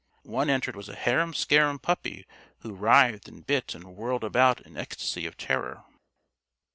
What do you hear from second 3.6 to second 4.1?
and